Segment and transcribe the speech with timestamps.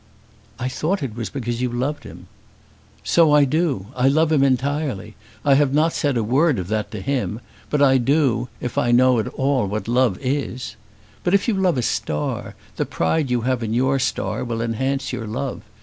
[0.57, 2.25] "I thought it was because you loved him."
[3.03, 3.85] "So I do.
[3.95, 5.13] I love him entirely.
[5.45, 7.39] I have said not a word of that to him;
[7.69, 10.75] but I do, if I know at all what love is.
[11.23, 15.13] But if you love a star, the pride you have in your star will enhance
[15.13, 15.61] your love.